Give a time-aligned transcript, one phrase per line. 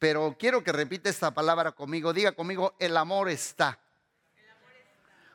[0.00, 2.14] pero quiero que repita esta palabra conmigo.
[2.14, 3.78] Diga conmigo, el amor está.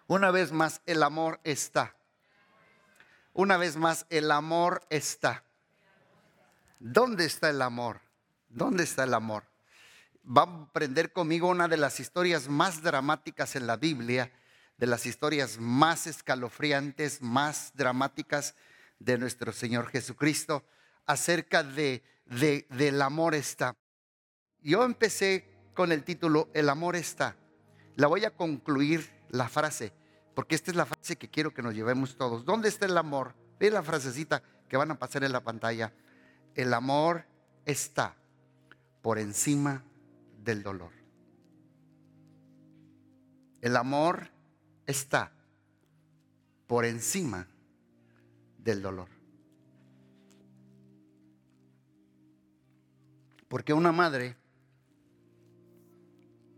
[0.08, 1.96] Una vez más, el amor está.
[3.34, 5.44] Una vez más, el amor está.
[6.80, 8.02] ¿Dónde está el amor?
[8.50, 9.44] ¿Dónde está el amor?
[10.26, 14.32] Va a aprender conmigo una de las historias más dramáticas en la Biblia,
[14.78, 18.56] de las historias más escalofriantes, más dramáticas
[18.98, 20.66] de nuestro Señor Jesucristo,
[21.06, 23.76] acerca de, de del amor está.
[24.66, 27.38] Yo empecé con el título El amor está.
[27.96, 29.94] La voy a concluir la frase,
[30.34, 32.46] porque esta es la frase que quiero que nos llevemos todos.
[32.46, 33.36] ¿Dónde está el amor?
[33.60, 35.94] Ve la frasecita que van a pasar en la pantalla.
[36.56, 37.26] El amor
[37.64, 38.16] está
[39.04, 39.84] por encima
[40.44, 40.92] del dolor.
[43.62, 44.32] El amor
[44.88, 45.32] está
[46.66, 47.48] por encima
[48.58, 49.10] del dolor.
[53.48, 54.36] Porque una madre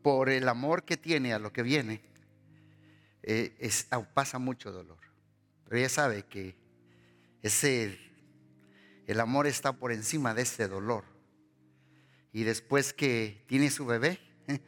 [0.07, 2.01] por el amor que tiene a lo que viene,
[3.23, 3.69] eh,
[4.13, 4.99] pasa mucho dolor.
[5.65, 6.55] Pero ella sabe que
[7.41, 7.99] ese,
[9.05, 11.03] el amor está por encima de ese dolor.
[12.31, 14.17] Y después que tiene su bebé,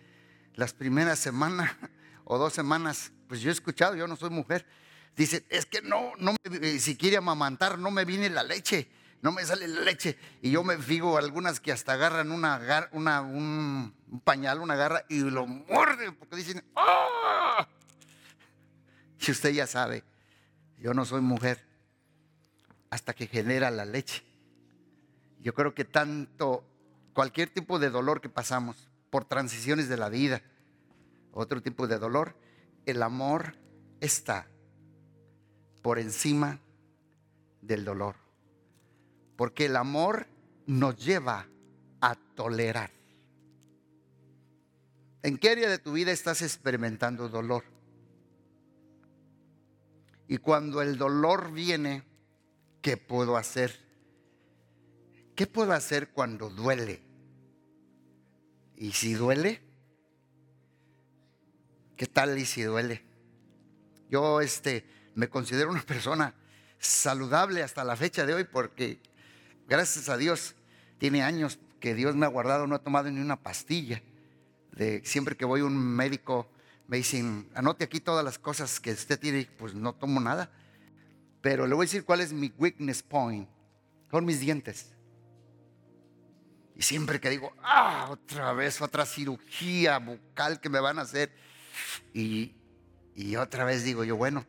[0.56, 1.72] las primeras semanas
[2.26, 4.66] o dos semanas, pues yo he escuchado, yo no soy mujer,
[5.16, 6.36] dice, es que no, no
[6.80, 8.90] si quiere amamantar, no me viene la leche
[9.22, 10.18] no me sale la leche.
[10.42, 15.20] Y yo me fijo algunas que hasta agarran una, una un, pañal, una garra y
[15.22, 17.68] lo muerden porque dicen, ¡ah!
[19.28, 20.04] Usted ya sabe,
[20.80, 21.64] yo no soy mujer
[22.90, 24.24] hasta que genera la leche.
[25.40, 26.66] Yo creo que tanto,
[27.14, 30.42] cualquier tipo de dolor que pasamos por transiciones de la vida,
[31.32, 32.36] otro tipo de dolor,
[32.88, 33.56] el amor
[34.02, 34.48] está
[35.84, 36.60] por encima
[37.62, 38.16] del dolor.
[39.40, 40.28] Porque el amor
[40.66, 41.48] nos lleva
[42.02, 42.92] a tolerar.
[45.24, 47.64] ¿En qué área de tu vida estás experimentando dolor?
[50.28, 52.04] Y cuando el dolor viene,
[52.82, 53.80] ¿qué puedo hacer?
[55.36, 57.02] ¿Qué puedo hacer cuando duele?
[58.76, 59.62] ¿Y si duele?
[61.96, 63.06] ¿Qué tal y si duele?
[64.10, 64.86] Yo este
[65.16, 66.36] me considero una persona
[66.78, 69.02] saludable hasta la fecha de hoy porque
[69.70, 70.56] gracias a Dios,
[70.98, 74.02] tiene años que Dios me ha guardado, no he tomado ni una pastilla.
[74.72, 76.50] De, siempre que voy a un médico,
[76.88, 80.52] me dicen, anote aquí todas las cosas que usted tiene, pues no tomo nada.
[81.42, 83.48] Pero le voy a decir cuál es mi weakness point,
[84.10, 84.94] con mis dientes.
[86.76, 91.32] Y siempre que digo, ah, otra vez, otra cirugía bucal que me van a hacer.
[92.14, 92.56] Y,
[93.38, 94.46] otra vez digo yo, bueno,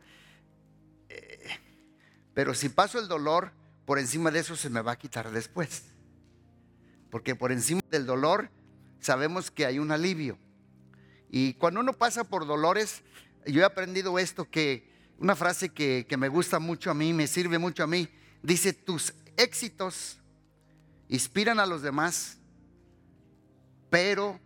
[1.09, 1.59] eh,
[2.33, 3.53] pero si paso el dolor,
[3.91, 5.83] por encima de eso se me va a quitar después.
[7.11, 8.49] Porque por encima del dolor
[9.01, 10.39] sabemos que hay un alivio.
[11.29, 13.03] Y cuando uno pasa por dolores,
[13.47, 17.27] yo he aprendido esto que una frase que, que me gusta mucho a mí, me
[17.27, 18.09] sirve mucho a mí,
[18.45, 20.19] dice, tus éxitos
[21.09, 22.39] inspiran a los demás,
[23.91, 24.39] pero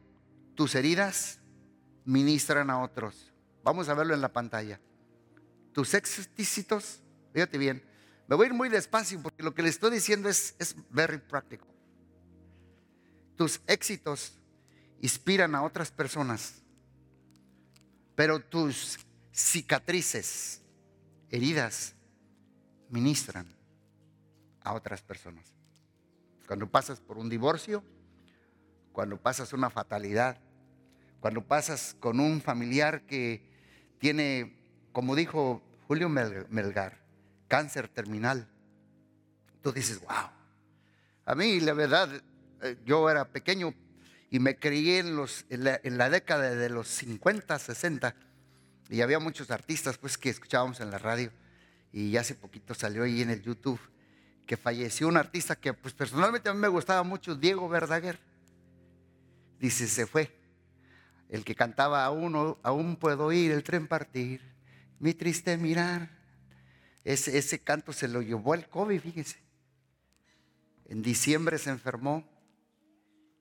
[0.55, 1.39] tus heridas
[2.07, 3.31] ministran a otros.
[3.63, 4.81] Vamos a verlo en la pantalla.
[5.75, 7.03] Tus éxitos,
[7.35, 7.85] fíjate bien,
[8.27, 11.19] me voy a ir muy despacio porque lo que le estoy diciendo es, es very
[11.19, 11.67] práctico.
[13.37, 14.39] Tus éxitos
[15.01, 16.63] inspiran a otras personas,
[18.15, 18.99] pero tus
[19.33, 20.63] cicatrices,
[21.31, 21.95] heridas,
[22.89, 23.47] ministran
[24.63, 25.53] a otras personas.
[26.47, 27.83] Cuando pasas por un divorcio,
[28.93, 30.41] cuando pasas una fatalidad,
[31.21, 33.43] cuando pasas con un familiar que
[33.99, 34.57] tiene,
[34.93, 37.04] como dijo Julio Melgar,
[37.49, 38.49] cáncer terminal.
[39.63, 40.31] Tú dices, wow.
[41.27, 42.09] A mí, la verdad,
[42.63, 43.75] eh, yo era pequeño
[44.31, 48.15] y me crié en, los, en, la, década de los 50, 60
[48.91, 51.31] y había muchos artistas pues que escuchábamos en la radio
[51.93, 53.81] y hace poquito salió ahí en el YouTube
[54.47, 58.19] que falleció un artista que pues personalmente a mí me gustaba mucho, Diego Verdaguer.
[59.59, 60.31] Dice, se fue.
[61.31, 64.43] El que cantaba aún, aún puedo oír el tren partir,
[64.99, 66.11] mi triste mirar
[67.05, 69.39] ese, canto se lo llevó el COVID, fíjese.
[70.87, 72.27] En diciembre se enfermó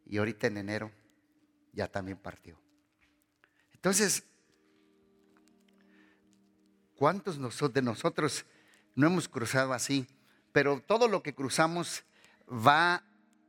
[0.06, 0.92] y ahorita en enero
[1.72, 2.60] ya también partió.
[3.74, 4.24] Entonces,
[6.96, 7.38] ¿cuántos
[7.74, 8.46] de nosotros
[8.96, 10.08] no hemos cruzado así?
[10.52, 12.04] Pero todo lo que cruzamos
[12.50, 13.04] va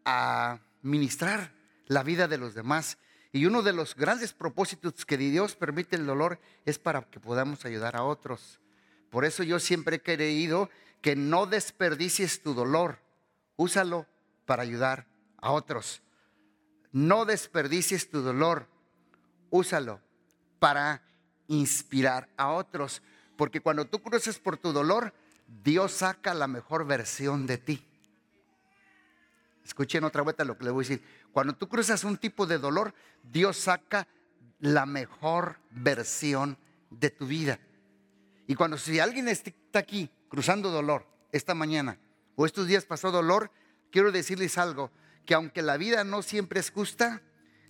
[0.05, 1.53] a ministrar
[1.87, 2.99] la vida de los demás.
[3.33, 7.65] Y uno de los grandes propósitos que Dios permite el dolor es para que podamos
[7.65, 8.61] ayudar a otros.
[9.15, 10.71] Por eso yo siempre he creído
[11.01, 12.99] que no desperdicies tu dolor,
[13.55, 14.09] úsalo
[14.45, 15.07] para ayudar
[15.37, 16.03] a otros.
[16.91, 18.67] no desperdicies tu dolor,
[19.51, 20.01] úsalo
[20.59, 21.01] para
[21.47, 23.03] inspirar a otros.
[23.37, 25.15] Porque cuando tú cruces por tu dolor,
[25.63, 27.87] Dios saca la mejor versión de ti.
[29.65, 31.05] Escuchen otra vuelta lo que le voy a decir.
[31.31, 34.09] Cuando tú cruzas un tipo de dolor, Dios saca
[34.59, 36.59] la mejor versión
[36.91, 37.61] de tu vida.
[38.47, 41.99] Y cuando si alguien está aquí cruzando dolor esta mañana
[42.37, 43.51] o estos días pasó dolor,
[43.91, 44.91] quiero decirles algo,
[45.25, 47.23] que aunque la vida no siempre es justa,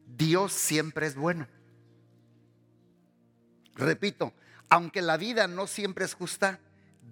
[0.06, 1.46] Dios siempre es bueno.
[3.74, 4.32] Repito,
[4.68, 6.60] aunque la vida no siempre es justa,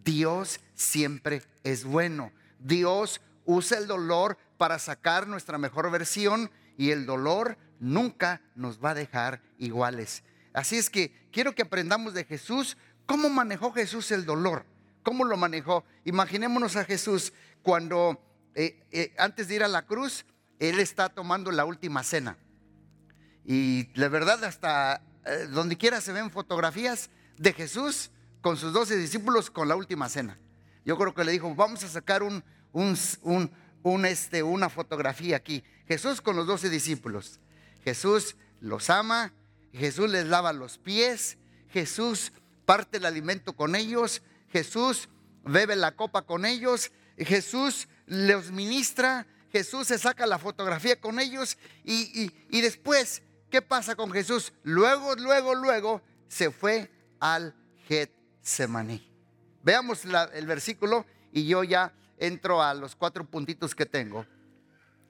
[0.04, 2.32] Dios siempre es bueno.
[2.58, 8.90] Dios usa el dolor para sacar nuestra mejor versión y el dolor nunca nos va
[8.90, 10.22] a dejar iguales.
[10.52, 12.76] Así es que quiero que aprendamos de Jesús
[13.12, 14.64] cómo manejó Jesús el dolor,
[15.02, 15.84] cómo lo manejó.
[16.06, 18.18] Imaginémonos a Jesús cuando
[18.54, 20.24] eh, eh, antes de ir a la cruz,
[20.58, 22.38] Él está tomando la última cena.
[23.44, 28.96] Y la verdad, hasta eh, donde quiera se ven fotografías de Jesús con sus doce
[28.96, 30.38] discípulos con la última cena.
[30.86, 32.22] Yo creo que le dijo, vamos a sacar
[34.06, 35.62] este, una fotografía aquí.
[35.86, 37.40] Jesús con los doce discípulos.
[37.84, 39.34] Jesús los ama,
[39.74, 41.36] Jesús les lava los pies,
[41.68, 42.32] Jesús
[42.72, 45.10] parte el alimento con ellos, Jesús
[45.44, 51.58] bebe la copa con ellos, Jesús les ministra, Jesús se saca la fotografía con ellos
[51.84, 54.54] y, y después, ¿qué pasa con Jesús?
[54.62, 56.90] Luego, luego, luego se fue
[57.20, 57.54] al
[57.88, 59.06] Getsemaní.
[59.62, 64.24] Veamos el versículo y yo ya entro a los cuatro puntitos que tengo.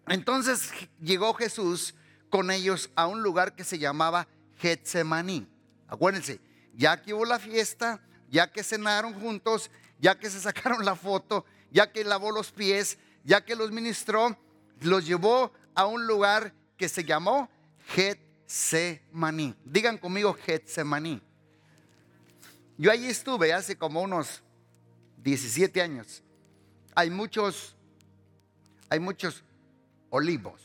[0.08, 1.94] Entonces llegó Jesús
[2.28, 4.26] con ellos a un lugar que se llamaba
[4.58, 5.46] Getsemaní.
[5.86, 6.40] Acuérdense,
[6.74, 11.44] ya que hubo la fiesta, ya que cenaron juntos, ya que se sacaron la foto,
[11.70, 14.36] ya que lavó los pies, ya que los ministró,
[14.80, 17.48] los llevó a un lugar que se llamó
[17.88, 19.54] Getsemaní.
[19.64, 21.22] Digan conmigo Getsemaní.
[22.78, 24.42] Yo allí estuve hace como unos
[25.22, 26.22] 17 años.
[26.94, 27.76] Hay muchos,
[28.88, 29.44] hay muchos
[30.10, 30.60] olivos.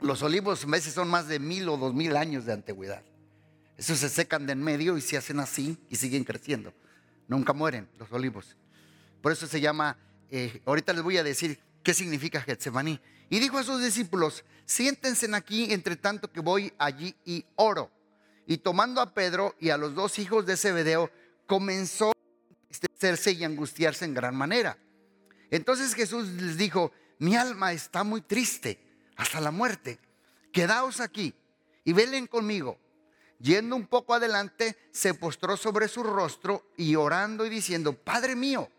[0.00, 3.02] Los olivos a veces son más de mil o dos mil años de antigüedad.
[3.76, 6.72] Esos se secan de en medio y se hacen así y siguen creciendo.
[7.26, 8.56] Nunca mueren los olivos.
[9.20, 9.96] Por eso se llama,
[10.30, 13.00] eh, ahorita les voy a decir qué significa Getsemaní.
[13.30, 17.90] Y dijo a sus discípulos, siéntense aquí entre tanto que voy allí y oro.
[18.46, 21.10] Y tomando a Pedro y a los dos hijos de Zebedeo,
[21.46, 22.14] comenzó a
[22.68, 24.78] entristecerse y angustiarse en gran manera.
[25.50, 28.78] Entonces Jesús les dijo, mi alma está muy triste
[29.16, 29.98] hasta la muerte.
[30.52, 31.34] Quedaos aquí
[31.84, 32.78] y velen conmigo.
[33.40, 38.70] Yendo un poco adelante, se postró sobre su rostro y orando y diciendo, Padre mío,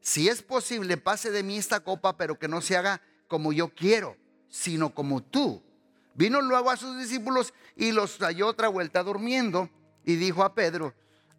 [0.00, 3.68] si es posible, pase de mí esta copa, pero que no se haga como yo
[3.74, 4.16] quiero,
[4.48, 5.62] sino como tú.
[6.14, 9.70] Vino luego a sus discípulos y los halló otra vuelta durmiendo
[10.04, 10.94] y dijo a Pedro,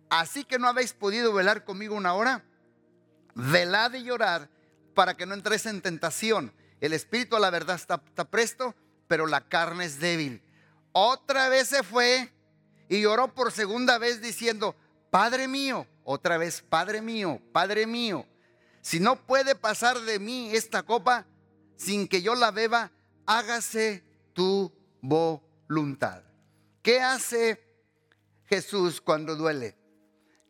[0.10, 2.46] así que no habéis podido velar conmigo una hora,
[3.36, 4.50] velad y llorar
[4.94, 6.54] para que no entréis en tentación.
[6.80, 8.00] El espíritu a la verdad está
[8.30, 8.76] presto,
[9.08, 10.42] pero la carne es débil.
[10.92, 12.32] Otra vez se fue
[12.90, 14.76] y lloró por segunda vez diciendo,
[15.10, 18.26] Padre mío, otra vez, Padre mío, Padre mío,
[18.82, 21.26] si no puede pasar de mí esta copa
[21.76, 22.92] sin que yo la beba,
[23.26, 24.04] hágase
[24.34, 24.72] tu
[25.02, 26.24] voluntad.
[26.82, 27.64] ¿Qué hace
[28.46, 29.78] Jesús cuando duele?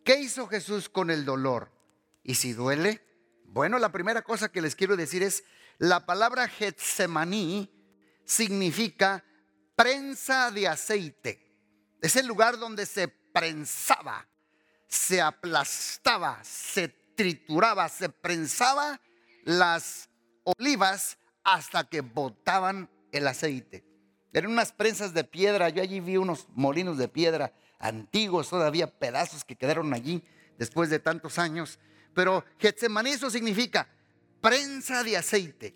[0.03, 1.71] ¿Qué hizo Jesús con el dolor?
[2.24, 3.05] ¿Y si duele?
[3.45, 5.43] Bueno, la primera cosa que les quiero decir es,
[5.77, 7.69] la palabra Getsemaní
[8.25, 9.25] significa
[9.81, 11.39] prensa de aceite.
[12.01, 14.27] Es el lugar donde se prensaba,
[14.88, 19.01] se aplastaba, se trituraba, se prensaba
[19.43, 20.07] las
[20.43, 23.83] olivas hasta que botaban el aceite.
[24.31, 25.69] Eran unas prensas de piedra.
[25.69, 30.23] Yo allí vi unos molinos de piedra antiguos, todavía pedazos que quedaron allí
[30.59, 31.79] después de tantos años.
[32.13, 33.88] Pero Getsemaní eso significa
[34.41, 35.75] prensa de aceite.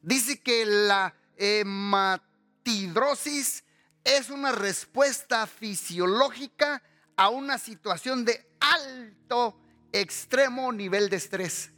[0.03, 3.65] Dice que la hematidrosis
[4.05, 6.81] es una respuesta fisiológica
[7.17, 9.59] a una situación de alto,
[9.93, 11.71] extremo nivel de estrés.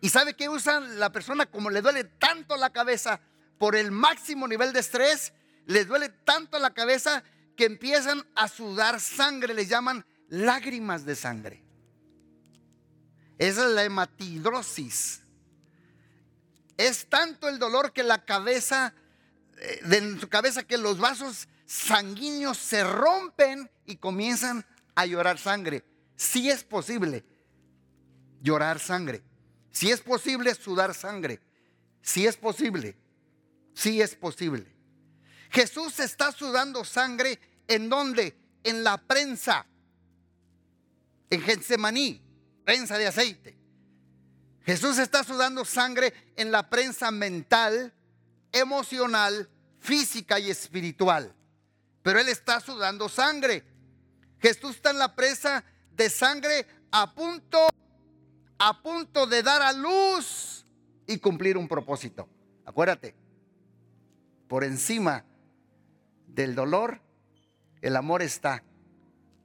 [0.00, 3.20] ¿Y sabe qué usan la persona como le duele tanto la cabeza
[3.58, 5.32] por el máximo nivel de estrés?
[5.66, 7.22] Les duele tanto la cabeza
[7.56, 11.62] que empiezan a sudar sangre, les llaman lágrimas de sangre.
[13.38, 15.20] Esa es la hematidrosis.
[16.76, 18.94] Es tanto el dolor que la cabeza,
[19.58, 25.82] eh, de su cabeza, que los vasos sanguíneos se rompen y comienzan a llorar sangre.
[26.14, 27.24] Si es posible
[28.42, 29.22] llorar sangre.
[29.70, 31.40] Si es posible sudar sangre.
[32.02, 32.94] Si es posible.
[33.72, 34.66] Si es posible.
[35.50, 38.36] Jesús está sudando sangre en donde?
[38.64, 39.64] En la prensa.
[41.30, 42.20] En Getsemaní,
[42.66, 43.56] prensa de aceite.
[44.66, 47.94] Jesús está sudando sangre en la prensa mental,
[48.52, 49.48] emocional,
[49.80, 51.34] física y espiritual.
[52.02, 53.64] Pero Él está sudando sangre.
[54.40, 57.68] Jesús está en la presa de sangre a punto,
[58.58, 60.66] a punto de dar a luz
[61.06, 62.28] y cumplir un propósito.
[62.64, 63.14] Acuérdate,
[64.48, 65.24] por encima
[66.26, 67.00] del dolor,
[67.80, 68.62] el amor está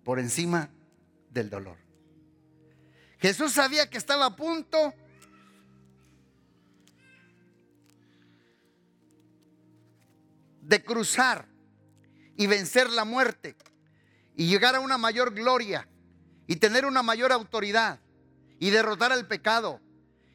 [0.04, 0.70] por encima
[1.30, 1.78] del dolor.
[3.20, 4.94] Jesús sabía que estaba a punto
[10.62, 11.48] de cruzar
[12.38, 13.56] y vencer la muerte
[14.36, 15.90] y llegar a una mayor gloria
[16.46, 18.00] y tener una mayor autoridad
[18.60, 19.82] y derrotar el pecado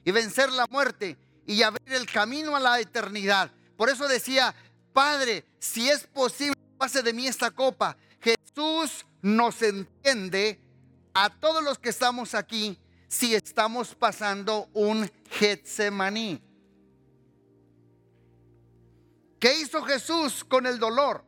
[0.04, 1.16] y vencer la muerte
[1.47, 3.50] y abrir el camino a la eternidad.
[3.76, 4.54] Por eso decía,
[4.92, 7.97] Padre, si es posible, pase de mí esta copa.
[8.21, 10.61] Jesús nos entiende
[11.14, 12.78] a todos los que estamos aquí
[13.09, 16.42] si estamos pasando un Getsemaní.
[19.38, 21.25] ¿Qué hizo Jesús con el dolor?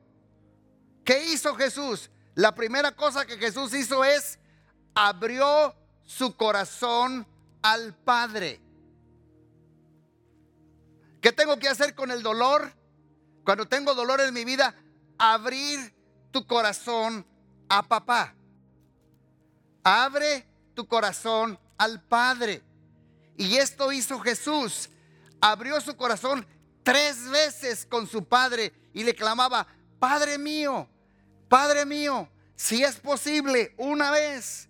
[1.04, 2.10] ¿Qué hizo Jesús?
[2.34, 4.38] La primera cosa que Jesús hizo es
[4.94, 7.26] abrió su corazón
[7.62, 8.60] al Padre.
[11.20, 12.72] ¿Qué tengo que hacer con el dolor?
[13.44, 14.74] Cuando tengo dolor en mi vida,
[15.18, 15.94] abrir
[16.30, 17.26] tu corazón
[17.68, 18.34] a papá.
[19.82, 22.62] Abre tu corazón al Padre.
[23.36, 24.88] Y esto hizo Jesús.
[25.40, 26.46] Abrió su corazón
[26.82, 29.66] tres veces con su padre y le clamaba,
[29.98, 30.88] Padre mío,
[31.54, 34.68] Padre mío, si es posible, una vez,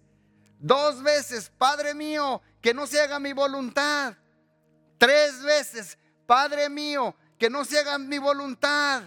[0.59, 4.15] dos veces, Padre mío, que no se haga mi voluntad.
[4.99, 9.03] Tres veces, Padre mío, que no se haga mi voluntad.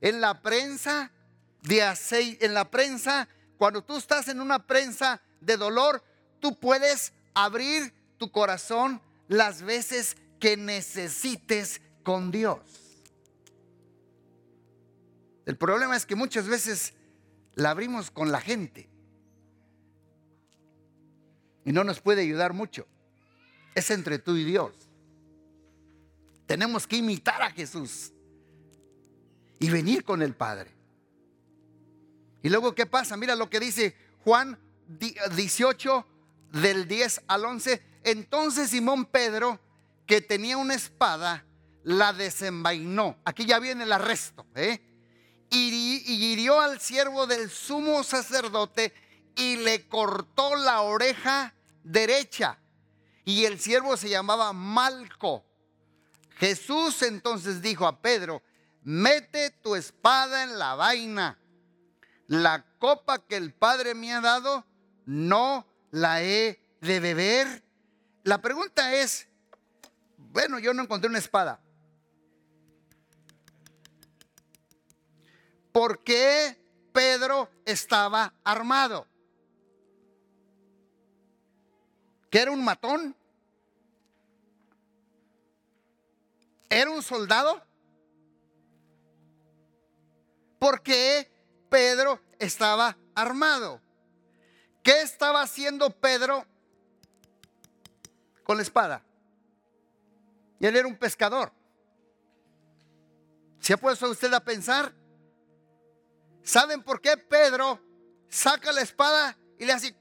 [0.00, 1.12] En la prensa
[1.60, 6.02] de aceite, en la prensa, cuando tú estás en una prensa de dolor,
[6.40, 8.98] tú puedes abrir tu corazón
[9.28, 12.60] las veces que necesites con Dios.
[15.44, 16.94] El problema es que muchas veces
[17.60, 18.88] la abrimos con la gente
[21.64, 22.86] y no nos puede ayudar mucho.
[23.74, 24.72] Es entre tú y Dios.
[26.46, 28.12] Tenemos que imitar a Jesús
[29.58, 30.70] y venir con el Padre.
[32.42, 33.16] Y luego, ¿qué pasa?
[33.16, 36.06] Mira lo que dice Juan 18
[36.52, 37.82] del 10 al 11.
[38.04, 39.60] Entonces Simón Pedro,
[40.06, 41.44] que tenía una espada,
[41.84, 43.18] la desenvainó.
[43.24, 44.46] Aquí ya viene el arresto.
[44.54, 44.80] ¿eh?
[45.50, 48.94] Y, hirió al siervo del sumo sacerdote
[49.36, 52.58] y le cortó la oreja derecha.
[53.24, 55.44] Y el siervo se llamaba Malco.
[56.36, 58.42] Jesús entonces dijo a Pedro,
[58.82, 61.38] mete tu espada en la vaina.
[62.28, 64.64] la copa que el Padre me ha dado,
[65.04, 67.64] no la he de beber.
[68.22, 69.26] La pregunta es,
[70.16, 71.60] bueno, yo no encontré una espada.
[75.72, 76.60] ¿Por qué
[76.92, 79.06] Pedro estaba armado?
[82.30, 83.16] ¿Que era un matón?
[86.68, 87.60] ¿Era un soldado?
[90.58, 91.30] ¿Por qué
[91.68, 93.80] Pedro estaba armado?
[94.82, 96.46] ¿Qué estaba haciendo Pedro
[98.44, 99.02] con la espada?
[100.60, 101.52] Y él era un pescador.
[103.58, 104.99] ¿Se ha puesto usted a pensar?
[106.50, 107.78] ¿Saben por qué Pedro
[108.28, 109.94] saca la espada y le hace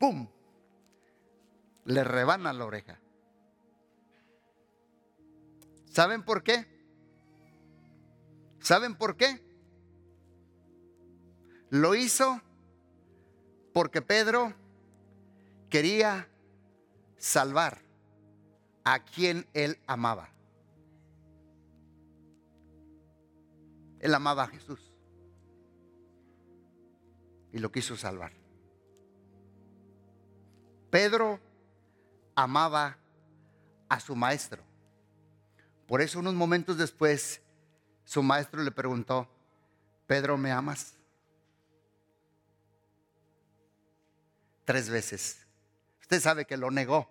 [0.00, 0.28] ¡pum!
[1.84, 3.00] Le rebana la oreja.
[5.92, 6.66] ¿Saben por qué?
[8.58, 9.40] ¿Saben por qué?
[11.70, 12.42] Lo hizo
[13.72, 14.54] porque Pedro
[15.70, 16.28] quería
[17.16, 17.80] salvar
[18.82, 20.32] a quien él amaba.
[24.00, 24.92] Él amaba a Jesús
[27.52, 28.32] y lo quiso salvar.
[30.90, 31.40] Pedro
[32.34, 32.96] amaba
[33.88, 34.62] a su maestro.
[35.86, 37.40] Por eso unos momentos después
[38.04, 39.28] su maestro le preguntó,
[40.06, 40.94] Pedro, ¿me amas?
[44.64, 45.46] Tres veces.
[46.00, 47.10] Usted sabe que lo negó,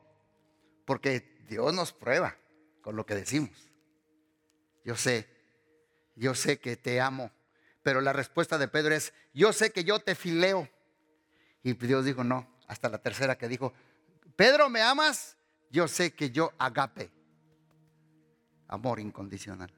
[0.85, 2.35] porque Dios nos prueba
[2.81, 3.71] con lo que decimos.
[4.83, 5.36] Yo sé,
[6.17, 7.31] yo sé que te amo,
[7.83, 10.69] pero la respuesta de Pedro es, yo sé que yo te fileo.
[11.63, 13.73] Y Dios dijo, no, hasta la tercera que dijo,
[14.35, 15.37] Pedro, ¿me amas?
[15.69, 17.11] Yo sé que yo agape,
[18.67, 19.71] amor incondicional.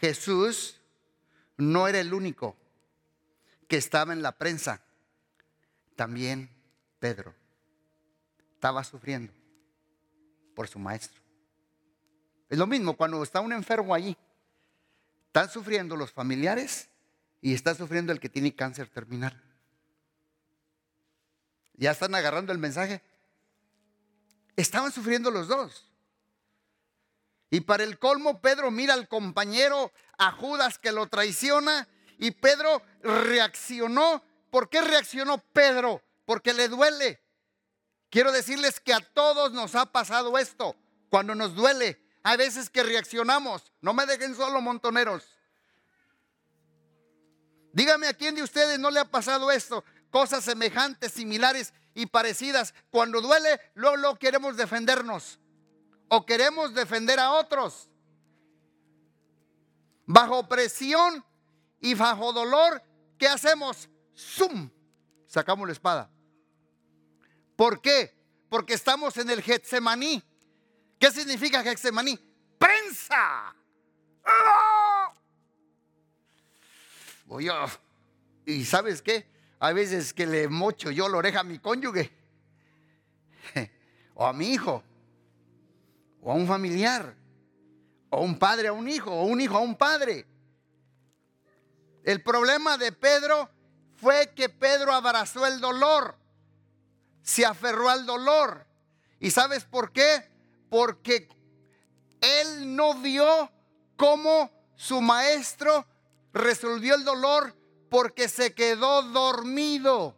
[0.00, 0.80] Jesús
[1.56, 2.56] no era el único
[3.66, 4.82] que estaba en la prensa,
[5.96, 6.48] también
[6.98, 7.34] Pedro
[8.54, 9.32] estaba sufriendo
[10.54, 11.17] por su maestro.
[12.48, 14.16] Es lo mismo cuando está un enfermo allí.
[15.26, 16.88] Están sufriendo los familiares
[17.40, 19.40] y está sufriendo el que tiene cáncer terminal.
[21.74, 23.02] ¿Ya están agarrando el mensaje?
[24.56, 25.88] Estaban sufriendo los dos.
[27.50, 32.82] Y para el colmo, Pedro mira al compañero, a Judas que lo traiciona, y Pedro
[33.02, 34.22] reaccionó.
[34.50, 36.02] ¿Por qué reaccionó Pedro?
[36.24, 37.22] Porque le duele.
[38.10, 40.74] Quiero decirles que a todos nos ha pasado esto.
[41.10, 43.72] Cuando nos duele, hay veces que reaccionamos.
[43.80, 45.24] No me dejen solo, montoneros.
[47.72, 52.74] Dígame a quién de ustedes no le ha pasado esto cosas semejantes, similares y parecidas.
[52.90, 55.38] Cuando duele, luego, queremos defendernos
[56.08, 57.88] o queremos defender a otros.
[60.04, 61.24] Bajo presión
[61.80, 62.82] y bajo dolor,
[63.18, 63.88] ¿qué hacemos?
[64.14, 64.70] ¡Zum!
[65.26, 66.10] Sacamos la espada.
[67.56, 68.14] ¿Por qué?
[68.50, 70.22] Porque estamos en el Getsemaní.
[70.98, 72.18] ¿Qué significa Getsemaní?
[72.58, 73.54] ¡Prensa!
[74.24, 75.12] A...
[78.46, 79.26] ¿Y sabes qué?
[79.60, 82.10] Hay veces que le mocho yo la oreja a mi cónyuge,
[84.14, 84.82] o a mi hijo,
[86.22, 87.14] o a un familiar,
[88.10, 90.26] o un padre a un hijo, o un hijo a un padre.
[92.04, 93.50] El problema de Pedro
[93.96, 96.16] fue que Pedro abrazó el dolor,
[97.22, 98.66] se aferró al dolor.
[99.20, 100.37] ¿Y sabes por qué?
[100.68, 101.28] Porque
[102.20, 103.50] él no vio
[103.96, 105.86] cómo su maestro
[106.32, 107.54] resolvió el dolor
[107.90, 110.16] porque se quedó dormido.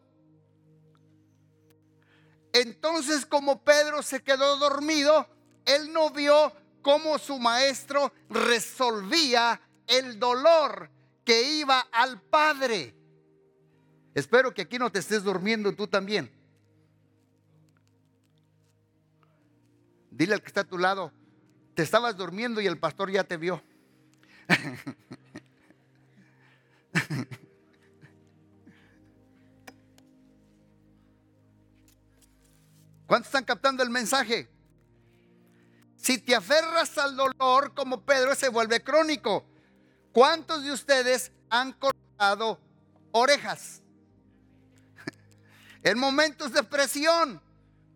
[2.52, 5.26] Entonces como Pedro se quedó dormido,
[5.64, 10.90] él no vio cómo su maestro resolvía el dolor
[11.24, 12.94] que iba al Padre.
[14.14, 16.39] Espero que aquí no te estés durmiendo tú también.
[20.20, 21.14] Dile al que está a tu lado,
[21.74, 23.64] te estabas durmiendo y el pastor ya te vio.
[33.06, 34.50] ¿Cuántos están captando el mensaje?
[35.96, 39.46] Si te aferras al dolor como Pedro se vuelve crónico.
[40.12, 42.60] ¿Cuántos de ustedes han cortado
[43.12, 43.80] orejas?
[45.82, 47.40] En momentos de presión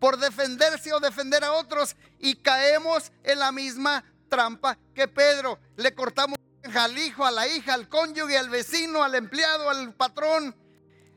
[0.05, 5.57] por defenderse o defender a otros y caemos en la misma trampa que Pedro.
[5.77, 6.37] Le cortamos
[6.75, 10.55] al hijo, a la hija, al cónyuge, al vecino, al empleado, al patrón.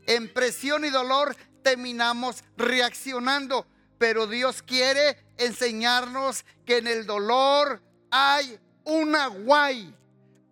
[0.07, 3.66] En presión y dolor terminamos reaccionando
[3.98, 9.94] pero Dios quiere enseñarnos que en el dolor hay una guay,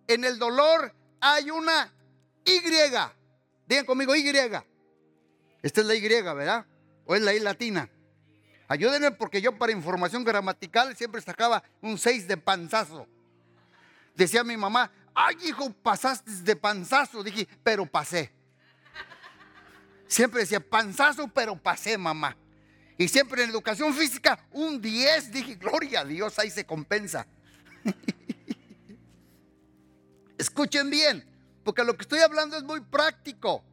[0.07, 1.91] en el dolor hay una
[2.45, 2.61] Y.
[3.65, 4.27] Digan conmigo Y.
[4.27, 6.67] Esta es la Y, ¿verdad?
[7.05, 7.89] ¿O es la I latina?
[8.67, 13.07] Ayúdenme porque yo para información gramatical siempre sacaba un 6 de panzazo.
[14.13, 17.23] Decía mi mamá, ay hijo, pasaste de panzazo.
[17.23, 18.31] Dije, pero pasé.
[20.07, 22.35] Siempre decía, panzazo, pero pasé, mamá.
[22.97, 25.31] Y siempre en educación física, un 10.
[25.31, 27.27] Dije, gloria a Dios, ahí se compensa.
[30.37, 31.25] Escuchen bien,
[31.63, 33.63] porque lo que estoy hablando es muy práctico.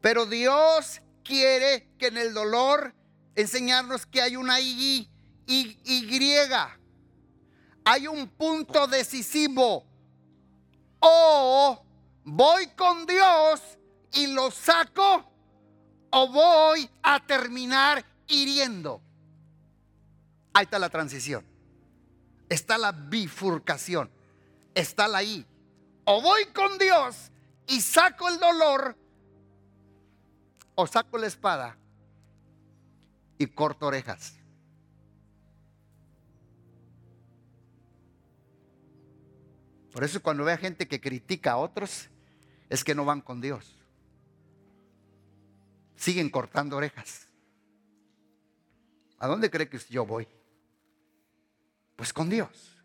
[0.00, 2.94] Pero Dios quiere que en el dolor
[3.34, 5.10] enseñarnos que hay una Y,
[5.46, 6.40] y, y.
[7.84, 9.84] Hay un punto decisivo.
[11.00, 11.84] O
[12.24, 13.60] voy con Dios
[14.12, 15.30] y lo saco
[16.10, 19.02] o voy a terminar hiriendo.
[20.54, 21.44] Ahí está la transición.
[22.48, 24.10] Está la bifurcación.
[24.74, 25.44] Está la I.
[26.04, 27.32] O voy con Dios
[27.66, 28.96] y saco el dolor
[30.74, 31.76] o saco la espada
[33.38, 34.34] y corto orejas.
[39.92, 42.08] Por eso cuando vea gente que critica a otros,
[42.68, 43.78] es que no van con Dios.
[45.94, 47.28] Siguen cortando orejas.
[49.18, 50.26] ¿A dónde cree que yo voy?
[51.94, 52.82] Pues con Dios.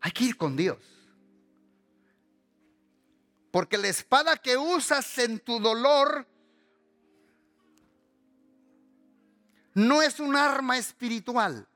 [0.00, 0.97] Hay que ir con Dios.
[3.58, 6.28] Porque la espada que usas en tu dolor
[9.74, 11.66] no es un arma espiritual.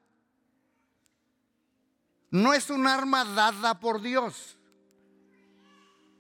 [2.31, 4.57] No es un arma dada por Dios.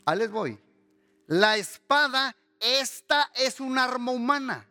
[0.05, 0.59] Ahí les voy.
[1.29, 4.67] La espada, esta es un arma humana.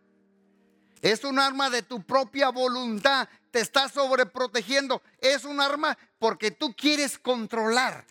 [1.02, 3.30] Es un arma de tu propia voluntad.
[3.50, 5.02] Te está sobreprotegiendo.
[5.20, 8.11] Es un arma porque tú quieres controlar.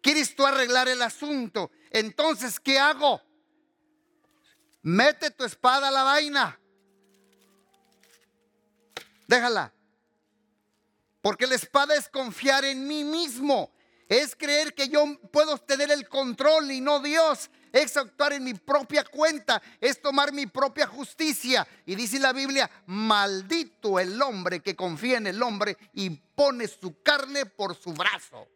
[0.00, 1.70] ¿Quieres tú arreglar el asunto?
[1.90, 3.20] Entonces, ¿qué hago?
[4.82, 6.58] Mete tu espada a la vaina.
[9.26, 9.72] Déjala.
[11.20, 13.72] Porque la espada es confiar en mí mismo.
[14.08, 17.50] Es creer que yo puedo tener el control y no Dios.
[17.70, 19.60] Es actuar en mi propia cuenta.
[19.80, 21.68] Es tomar mi propia justicia.
[21.84, 27.02] Y dice la Biblia, maldito el hombre que confía en el hombre y pone su
[27.02, 28.48] carne por su brazo.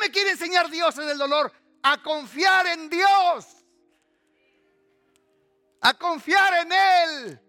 [0.00, 1.52] ¿Qué me quiere enseñar Dios en el dolor?
[1.82, 3.46] A confiar en Dios.
[5.82, 7.40] A confiar en Él.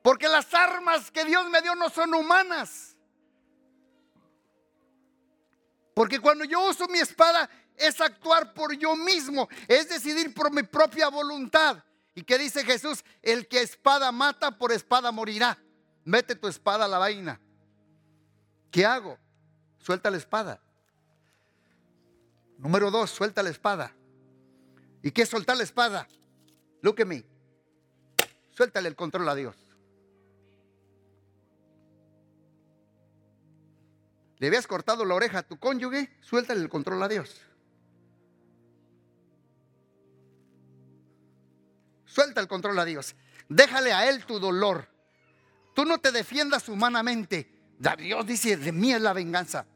[0.00, 2.96] Porque las armas que Dios me dio no son humanas.
[5.92, 10.62] Porque cuando yo uso mi espada es actuar por yo mismo, es decidir por mi
[10.62, 11.82] propia voluntad.
[12.14, 13.04] ¿Y qué dice Jesús?
[13.22, 15.58] El que espada mata, por espada morirá.
[16.04, 17.40] Mete tu espada a la vaina.
[18.70, 19.18] ¿Qué hago?
[19.80, 20.62] Suelta la espada.
[22.58, 23.94] Número dos, suelta la espada.
[25.02, 26.08] ¿Y qué es soltar la espada?
[26.82, 27.24] Look at me.
[28.50, 29.56] Suéltale el control a Dios.
[34.38, 37.40] Le habías cortado la oreja a tu cónyuge, suéltale el control a Dios.
[42.04, 43.14] Suelta el control a Dios.
[43.48, 44.88] Déjale a Él tu dolor.
[45.74, 47.52] Tú no te defiendas humanamente.
[47.98, 49.66] Dios dice, de mí es la venganza.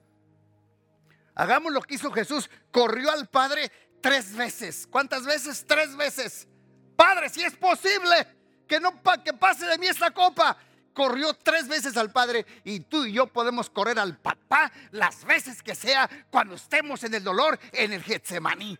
[1.41, 2.51] Hagamos lo que hizo Jesús.
[2.71, 3.73] Corrió al Padre
[4.03, 4.87] tres veces.
[4.87, 5.65] ¿Cuántas veces?
[5.67, 6.47] Tres veces.
[6.95, 8.27] Padre, si es posible
[8.69, 8.93] que no
[9.25, 10.59] que pase de mí esta copa.
[10.93, 15.63] Corrió tres veces al Padre y tú y yo podemos correr al papá las veces
[15.63, 18.79] que sea cuando estemos en el dolor en el Getsemaní.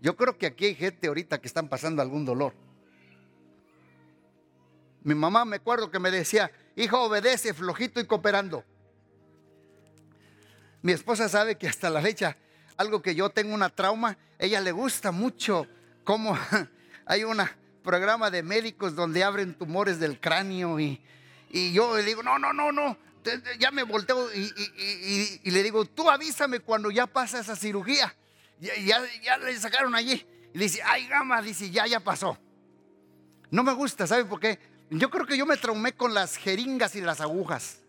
[0.00, 2.54] Yo creo que aquí hay gente ahorita que están pasando algún dolor.
[5.02, 8.64] Mi mamá me acuerdo que me decía, hijo, obedece, flojito y cooperando.
[10.82, 12.36] Mi esposa sabe que hasta la fecha,
[12.76, 15.66] algo que yo tengo una trauma, ella le gusta mucho
[16.02, 16.36] cómo
[17.06, 17.40] hay un
[17.84, 21.00] programa de médicos donde abren tumores del cráneo y,
[21.72, 22.96] yo le digo, no, no, no, no,
[23.58, 28.14] ya me volteo y, le digo, tú avísame cuando ya pasa esa cirugía.
[28.58, 28.74] Ya,
[29.22, 30.24] ya, le sacaron allí.
[30.54, 32.38] Y dice, ay, gama, dice, ya, ya pasó.
[33.50, 34.58] No me gusta, ¿sabe por qué?
[34.88, 37.81] Yo creo que yo me traumé con las jeringas y las agujas.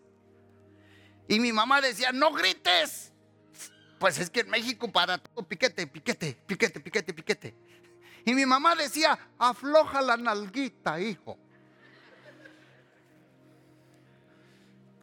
[1.28, 3.12] Y mi mamá decía, no grites.
[3.98, 7.54] Pues es que en México para todo piquete, piquete, piquete, piquete, piquete.
[8.26, 11.38] Y mi mamá decía, afloja la nalguita, hijo.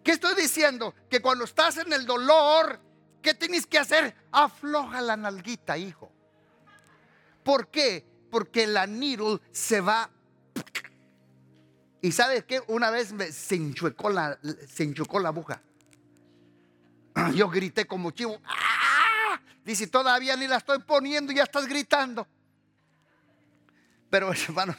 [0.03, 0.95] ¿Qué estoy diciendo?
[1.09, 2.79] Que cuando estás en el dolor,
[3.21, 4.15] ¿qué tienes que hacer?
[4.31, 6.11] Afloja la nalguita, hijo.
[7.43, 8.05] ¿Por qué?
[8.29, 10.09] Porque la needle se va
[12.01, 15.61] Y sabe que una vez se, enchuecó la, se enchuecó la aguja.
[17.35, 18.39] Yo grité como chivo.
[18.45, 19.39] ¡Ah!
[19.63, 22.27] Dice, todavía ni la estoy poniendo ya estás gritando.
[24.09, 24.75] Pero hermano,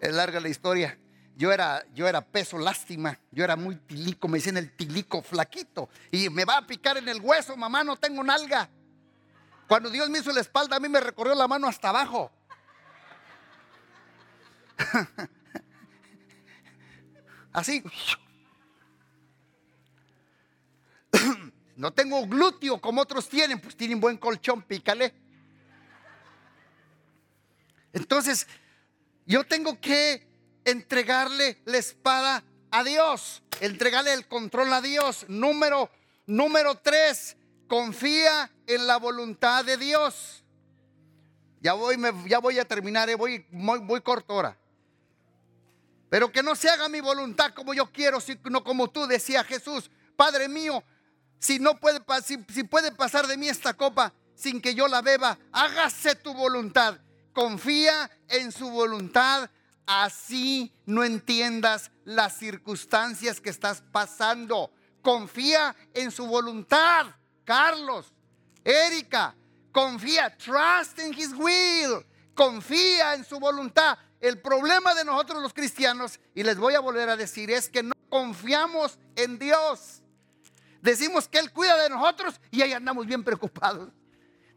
[0.00, 0.98] es larga la historia.
[1.36, 5.88] Yo era, yo era peso lástima, yo era muy tilico, me decían el tilico flaquito.
[6.10, 8.68] Y me va a picar en el hueso, mamá, no tengo nalga.
[9.66, 12.30] Cuando Dios me hizo la espalda, a mí me recorrió la mano hasta abajo.
[17.52, 17.82] Así.
[21.80, 25.14] No tengo glúteo como otros tienen, pues tienen buen colchón, pícale.
[27.94, 28.46] Entonces,
[29.24, 30.28] yo tengo que
[30.66, 35.24] entregarle la espada a Dios, entregarle el control a Dios.
[35.26, 35.90] Número,
[36.26, 40.44] número tres, confía en la voluntad de Dios.
[41.62, 44.54] Ya voy, ya voy a terminar, eh, voy, voy, corto ahora.
[46.10, 49.90] Pero que no se haga mi voluntad como yo quiero, sino como tú, decía Jesús.
[50.14, 50.84] Padre mío,
[51.40, 55.38] si no puede, si puede pasar de mí esta copa sin que yo la beba,
[55.52, 56.98] hágase tu voluntad.
[57.32, 59.50] Confía en su voluntad
[59.90, 64.72] así no entiendas las circunstancias que estás pasando.
[65.02, 67.06] Confía en su voluntad.
[67.44, 68.12] Carlos,
[68.62, 69.34] Erika,
[69.72, 72.06] confía, trust in his will.
[72.34, 73.98] Confía en su voluntad.
[74.20, 77.82] El problema de nosotros los cristianos, y les voy a volver a decir, es que
[77.82, 79.99] no confiamos en Dios.
[80.80, 83.90] Decimos que Él cuida de nosotros y ahí andamos bien preocupados.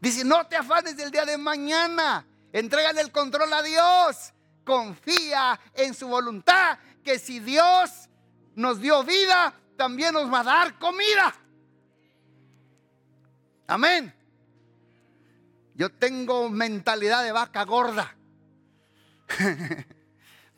[0.00, 2.26] Dice, no te afanes del día de mañana.
[2.52, 4.34] Entrégale el control a Dios
[4.64, 8.08] confía en su voluntad, que si Dios
[8.56, 11.34] nos dio vida, también nos va a dar comida.
[13.66, 14.12] Amén.
[15.74, 18.16] Yo tengo mentalidad de vaca gorda.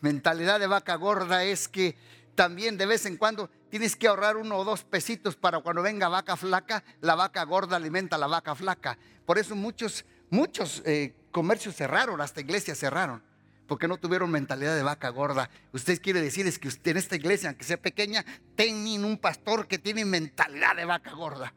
[0.00, 1.96] mentalidad de vaca gorda es que
[2.34, 6.08] también de vez en cuando tienes que ahorrar uno o dos pesitos para cuando venga
[6.08, 8.98] vaca flaca, la vaca gorda alimenta a la vaca flaca.
[9.24, 13.22] Por eso muchos, muchos eh, comercios cerraron, hasta iglesias cerraron
[13.66, 15.50] porque no tuvieron mentalidad de vaca gorda.
[15.72, 18.24] Usted quiere decir es que usted en esta iglesia, aunque sea pequeña,
[18.54, 21.52] tienen un pastor que tiene mentalidad de vaca gorda.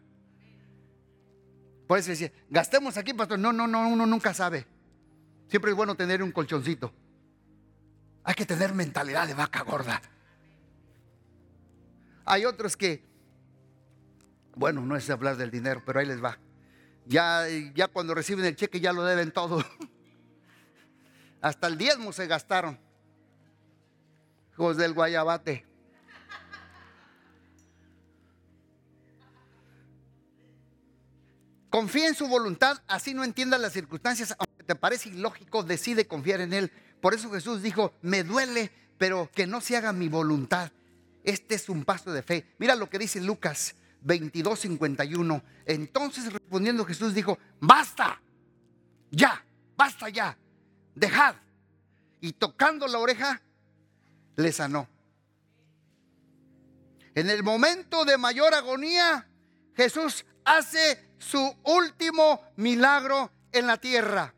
[1.87, 3.39] Por eso decía, gastemos aquí, pastor.
[3.39, 4.67] No, no, no, uno nunca sabe.
[5.47, 6.93] Siempre es bueno tener un colchoncito.
[8.23, 10.01] Hay que tener mentalidad de vaca gorda.
[12.31, 13.03] Hay otros que,
[14.55, 16.37] bueno, no es hablar del dinero, pero ahí les va.
[17.07, 19.65] Ya, ya cuando reciben el cheque ya lo deben todo.
[21.41, 22.79] Hasta el diezmo se gastaron.
[24.51, 25.65] Hijos del guayabate.
[31.71, 36.41] Confía en su voluntad, así no entiendas las circunstancias, aunque te parece ilógico, decide confiar
[36.41, 36.71] en Él.
[37.01, 40.71] Por eso Jesús dijo, me duele, pero que no se haga mi voluntad.
[41.23, 42.53] Este es un paso de fe.
[42.57, 45.43] Mira lo que dice Lucas 22, 51.
[45.65, 48.21] Entonces respondiendo Jesús dijo, basta,
[49.11, 49.43] ya,
[49.75, 50.37] basta ya
[50.99, 51.35] dejad.
[52.21, 53.41] Y tocando la oreja,
[54.35, 54.87] le sanó.
[57.15, 59.27] En el momento de mayor agonía,
[59.75, 64.33] Jesús hace su último milagro en la tierra.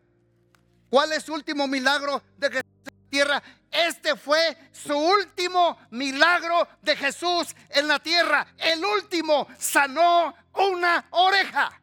[0.90, 3.44] ¿Cuál es su último milagro de Jesús en la tierra?
[3.72, 8.46] Este fue su último milagro de Jesús en la tierra.
[8.58, 11.82] El último sanó una oreja.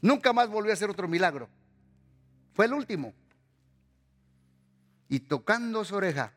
[0.00, 1.50] Nunca más volvió a hacer otro milagro.
[2.54, 3.14] Fue el último.
[5.08, 6.32] Y tocando su oreja,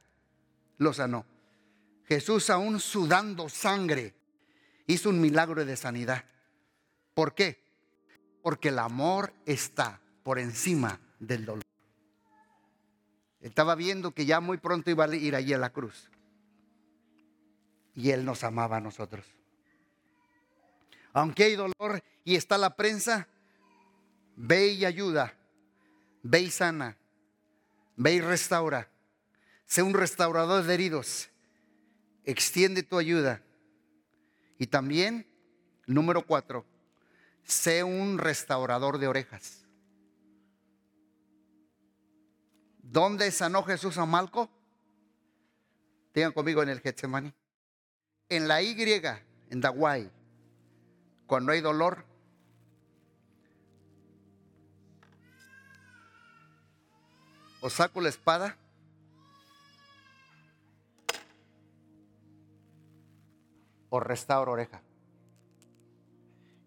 [0.78, 1.26] lo sanó.
[2.04, 4.14] Jesús aún sudando sangre,
[4.88, 6.26] hizo un milagro de sanidad.
[7.14, 7.64] ¿Por qué?
[8.44, 11.64] Porque el amor está por encima del dolor.
[13.46, 16.10] Estaba viendo que ya muy pronto iba a ir allí a la cruz.
[17.94, 19.26] Y Él nos amaba a nosotros.
[21.14, 23.28] Aunque hay dolor y está la prensa,
[24.36, 25.34] ve y ayuda
[26.28, 26.98] Ve y sana.
[27.96, 28.90] Ve y restaura.
[29.68, 31.30] Sé un restaurador de heridos.
[32.24, 33.44] Extiende tu ayuda.
[34.58, 35.28] Y también,
[35.86, 36.66] número cuatro,
[37.44, 39.64] sé un restaurador de orejas.
[42.96, 44.50] ¿Dónde sanó Jesús a Malco?
[46.14, 47.34] Tengan conmigo en el Getsemani.
[48.30, 48.74] En la Y,
[49.50, 50.10] en Dawai,
[51.28, 52.06] cuando hay dolor,
[57.60, 58.56] o saco la espada
[63.90, 64.82] o restauro oreja.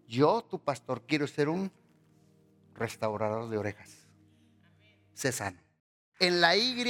[0.07, 1.71] Yo, tu pastor, quiero ser un
[2.75, 4.07] restaurador de orejas.
[5.15, 5.31] Se
[6.19, 6.83] En la Y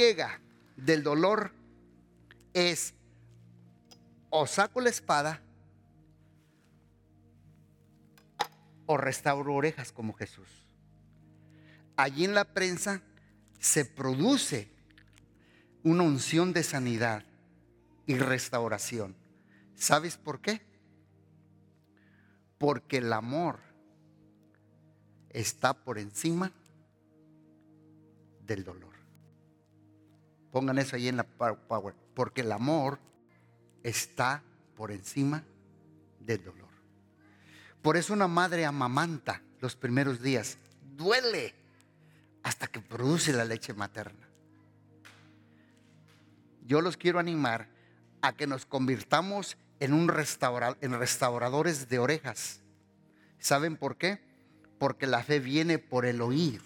[0.76, 1.52] del dolor
[2.52, 2.94] es
[4.30, 5.40] o saco la espada
[8.86, 10.48] o restauro orejas como Jesús.
[11.96, 13.02] Allí en la prensa
[13.58, 14.68] se produce
[15.82, 17.24] una unción de sanidad
[18.06, 19.14] y restauración.
[19.76, 20.60] ¿Sabes por qué?
[22.58, 23.60] Porque el amor
[25.30, 26.52] está por encima
[28.44, 28.89] del dolor.
[30.50, 31.94] Pongan eso ahí en la power.
[32.14, 32.98] Porque el amor
[33.82, 34.42] está
[34.76, 35.44] por encima
[36.20, 36.68] del dolor.
[37.82, 40.58] Por eso una madre amamanta los primeros días.
[40.96, 41.54] Duele
[42.42, 44.28] hasta que produce la leche materna.
[46.66, 47.68] Yo los quiero animar
[48.22, 50.10] a que nos convirtamos en, un
[50.80, 52.60] en restauradores de orejas.
[53.38, 54.20] ¿Saben por qué?
[54.78, 56.62] Porque la fe viene por el oír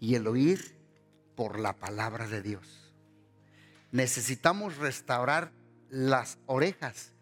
[0.00, 0.74] y el oír
[1.36, 2.83] por la palabra de Dios.
[3.94, 5.52] Necesitamos restaurar
[5.88, 7.12] las orejas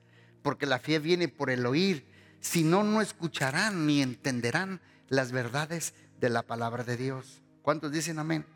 [0.40, 2.06] porque la fe viene por el oír.
[2.40, 4.80] Si no, no escucharán ni entenderán
[5.10, 7.42] las verdades de la palabra de Dios.
[7.60, 8.46] ¿Cuántos dicen amén?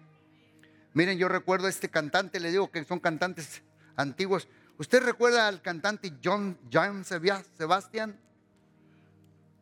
[0.95, 3.61] Miren, yo recuerdo a este cantante, le digo que son cantantes
[3.97, 4.49] antiguos.
[4.79, 6.59] ¿Usted recuerda al cantante John,
[7.05, 8.19] Sebastian?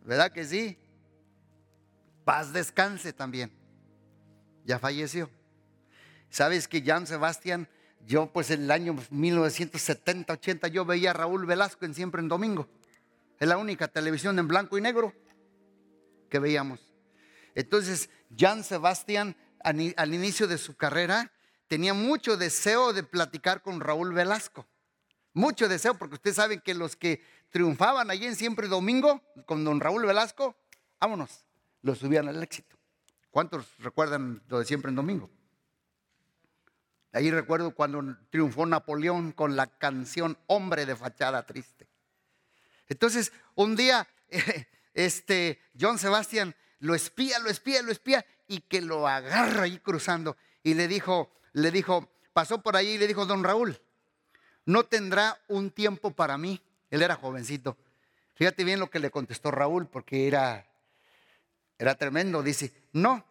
[0.04, 0.78] ¿Verdad que sí?
[2.24, 3.50] Paz descanse también.
[4.64, 5.28] Ya falleció.
[6.30, 7.68] ¿Sabes que John Sebastian,
[8.06, 12.28] yo pues en el año 1970, 80, yo veía a Raúl Velasco en Siempre en
[12.28, 12.68] Domingo.
[13.38, 15.12] Es la única televisión en blanco y negro
[16.28, 16.80] que veíamos.
[17.54, 21.32] Entonces, Jan Sebastián, al inicio de su carrera,
[21.68, 24.66] tenía mucho deseo de platicar con Raúl Velasco.
[25.32, 29.80] Mucho deseo, porque ustedes saben que los que triunfaban allí en Siempre Domingo, con don
[29.80, 30.56] Raúl Velasco,
[31.00, 31.44] vámonos,
[31.82, 32.76] lo subían al éxito.
[33.30, 35.30] ¿Cuántos recuerdan lo de Siempre en Domingo?
[37.14, 41.86] Ahí recuerdo cuando triunfó Napoleón con la canción Hombre de fachada triste.
[42.88, 44.08] Entonces, un día,
[44.94, 50.36] este, John Sebastián lo espía, lo espía, lo espía y que lo agarra ahí cruzando.
[50.64, 53.80] Y le dijo, le dijo, pasó por ahí y le dijo, don Raúl,
[54.66, 56.60] no tendrá un tiempo para mí.
[56.90, 57.76] Él era jovencito.
[58.34, 60.66] Fíjate bien lo que le contestó Raúl, porque era,
[61.78, 62.42] era tremendo.
[62.42, 63.24] Dice, no,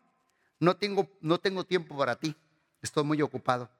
[0.60, 2.34] no tengo, no tengo tiempo para ti.
[2.84, 3.72] Estoy muy ocupado.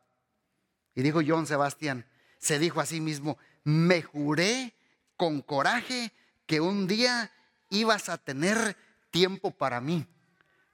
[0.96, 2.06] Y dijo John Sebastián,
[2.40, 4.74] se dijo a sí mismo, me juré
[5.18, 6.12] con coraje
[6.48, 7.32] que un día
[7.70, 8.76] ibas a tener
[9.12, 10.08] tiempo para mí.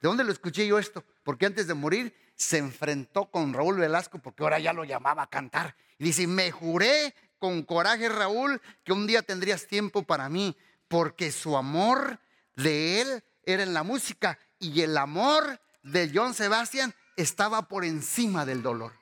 [0.02, 1.04] ¿De dónde lo escuché yo esto?
[1.24, 5.30] Porque antes de morir se enfrentó con Raúl Velasco porque ahora ya lo llamaba a
[5.30, 5.76] cantar.
[5.98, 10.56] Y dice, me juré con coraje Raúl que un día tendrías tiempo para mí
[10.88, 12.20] porque su amor
[12.56, 18.46] de él era en la música y el amor de John Sebastian estaba por encima
[18.46, 18.94] del dolor.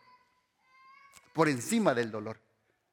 [1.33, 2.39] Por encima del dolor.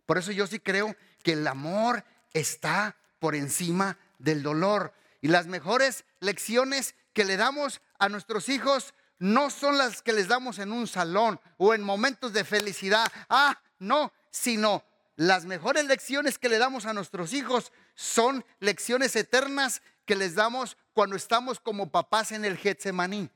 [0.07, 4.93] Por eso yo sí creo que el amor está por encima del dolor.
[5.23, 10.29] Y las mejores lecciones que le damos a nuestros hijos no son las que les
[10.29, 13.11] damos en un salón o en momentos de felicidad.
[13.31, 14.85] Ah, no, sino
[15.17, 20.77] las mejores lecciones que le damos a nuestros hijos son lecciones eternas que les damos
[20.93, 23.31] cuando estamos como papás en el Getsemaní.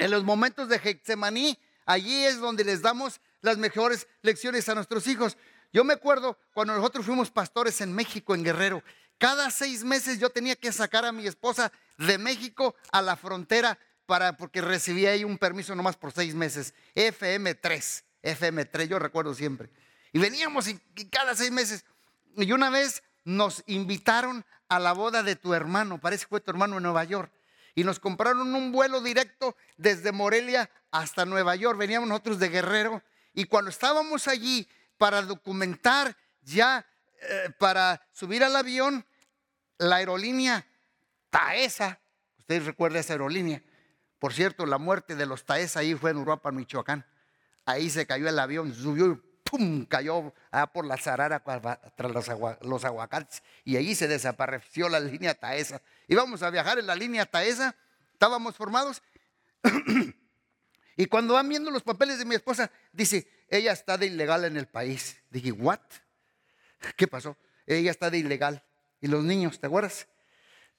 [0.00, 5.06] En los momentos de Getsemaní, allí es donde les damos las mejores lecciones a nuestros
[5.06, 5.36] hijos.
[5.74, 8.82] Yo me acuerdo cuando nosotros fuimos pastores en México, en Guerrero,
[9.18, 13.78] cada seis meses yo tenía que sacar a mi esposa de México a la frontera
[14.06, 16.72] para, porque recibía ahí un permiso nomás por seis meses.
[16.94, 19.68] FM3, FM3, yo recuerdo siempre.
[20.14, 21.84] Y veníamos y, cada seis meses.
[22.38, 26.50] Y una vez nos invitaron a la boda de tu hermano, parece que fue tu
[26.50, 27.30] hermano en Nueva York.
[27.74, 31.78] Y nos compraron un vuelo directo desde Morelia hasta Nueva York.
[31.78, 33.02] Veníamos nosotros de Guerrero.
[33.32, 36.86] Y cuando estábamos allí para documentar ya,
[37.22, 39.06] eh, para subir al avión,
[39.78, 40.66] la aerolínea
[41.30, 42.00] Taesa,
[42.38, 43.62] ustedes recuerdan esa aerolínea,
[44.18, 47.06] por cierto, la muerte de los Taesa ahí fue en Uruapan, Michoacán.
[47.64, 49.86] Ahí se cayó el avión, subió y ¡pum!
[49.86, 50.34] cayó
[50.74, 51.42] por la zarara
[51.96, 52.12] tras
[52.62, 53.42] los, aguacates.
[53.64, 55.80] Y ahí se desapareció la línea Taesa.
[56.10, 57.76] Íbamos a viajar en la línea Taesa,
[58.12, 59.00] estábamos formados.
[60.96, 64.56] y cuando van viendo los papeles de mi esposa, dice, ella está de ilegal en
[64.56, 65.18] el país.
[65.30, 65.78] Dije, ¿what?
[66.96, 67.36] ¿Qué pasó?
[67.64, 68.64] Ella está de ilegal.
[69.00, 70.08] Y los niños, ¿te acuerdas?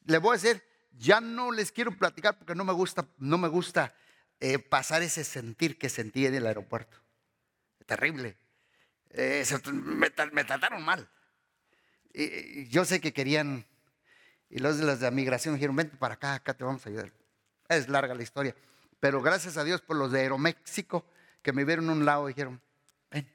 [0.03, 0.61] Le voy a decir,
[0.97, 3.95] ya no les quiero platicar porque no me gusta, no me gusta
[4.41, 6.97] eh, pasar ese sentir que sentí en el aeropuerto.
[7.85, 8.35] Terrible.
[9.11, 10.09] Eh, me,
[10.43, 11.09] trataron mal.
[12.67, 13.65] Yo sé que querían,
[14.51, 17.11] y los de las de migración dijeron, vente para acá, acá te vamos a ayudar.
[17.69, 18.53] Es larga la historia.
[18.99, 21.05] Pero gracias a Dios por los de Aeroméxico
[21.41, 22.61] que me vieron a un lado y dijeron,
[23.09, 23.27] ven.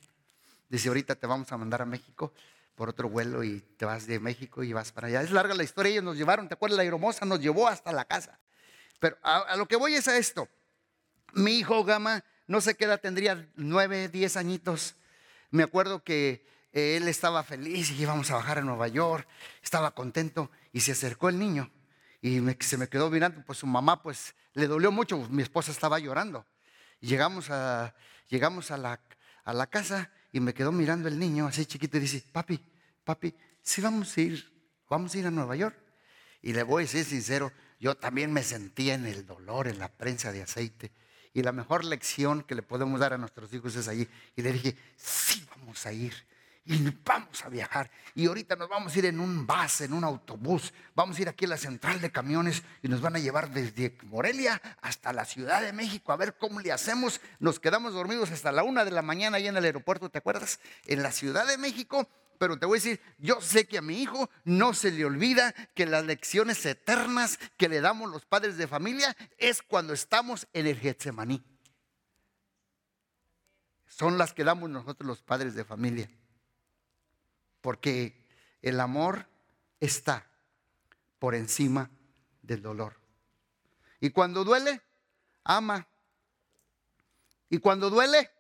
[0.69, 2.35] Dice, ahorita te vamos a mandar a México
[2.75, 5.23] por otro vuelo y te vas de México y vas para allá.
[5.23, 6.77] Es larga la historia, ellos nos llevaron, ¿te acuerdas?
[6.77, 8.39] La aeromoza nos llevó hasta la casa.
[9.01, 10.49] Pero a, lo que voy es a esto.
[11.33, 14.97] Mi hijo Gama, no sé qué edad tendría, nueve, diez añitos.
[15.51, 16.47] Me acuerdo que
[16.77, 19.27] él estaba feliz y íbamos a bajar a Nueva York,
[19.63, 21.71] estaba contento y se acercó el niño
[22.21, 25.99] y se me quedó mirando, pues su mamá pues le dolió mucho, mi esposa estaba
[25.99, 26.45] llorando.
[27.01, 27.95] llegamos a,
[28.29, 29.01] llegamos a la,
[29.45, 32.63] a la casa y me quedó mirando el niño así chiquito y dice, papi,
[33.05, 34.53] papi, sí vamos a ir,
[34.91, 35.79] vamos a ir a Nueva York.
[36.43, 39.89] Y le voy a decir sincero, yo también me sentía en el dolor, en la
[39.89, 40.93] prensa de aceite.
[41.33, 44.07] Y la mejor lección que le podemos dar a nuestros hijos es allí.
[44.37, 46.15] Y le dije, sí vamos a ir
[46.67, 47.91] y vamos a viajar.
[48.15, 50.73] Y ahorita nos vamos a ir en un bus, en un autobús.
[50.95, 53.97] Vamos a ir aquí a la central de camiones y nos van a llevar desde
[54.03, 57.21] Morelia hasta la Ciudad de México a ver cómo le hacemos.
[57.39, 60.61] Nos quedamos dormidos hasta la una de la mañana ahí en el aeropuerto, ¿te acuerdas?
[60.87, 62.09] En la Ciudad de México.
[62.39, 65.55] Pero te voy a decir, yo sé que a mi hijo no se le olvida
[65.75, 70.67] que las lecciones eternas que le damos los padres de familia es cuando estamos en
[70.67, 71.43] el Getsemaní.
[73.87, 76.11] Son las que damos nosotros los padres de familia
[77.67, 78.15] porque
[78.63, 79.27] el amor
[79.81, 80.25] está
[81.19, 81.91] por encima
[82.43, 82.95] del dolor.
[83.99, 84.83] Y cuando duele,
[85.43, 85.89] ama.
[87.51, 88.31] Y cuando duele,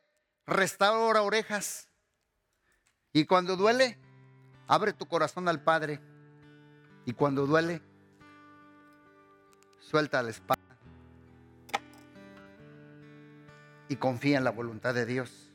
[0.46, 1.88] restaura orejas.
[3.12, 3.98] Y cuando duele,
[4.68, 6.00] abre tu corazón al Padre.
[7.04, 7.82] Y cuando duele,
[9.80, 10.62] suelta la espada.
[13.88, 15.45] Y confía en la voluntad de Dios